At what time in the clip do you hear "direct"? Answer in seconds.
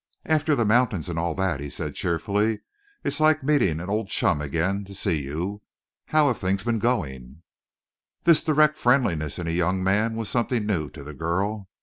8.43-8.79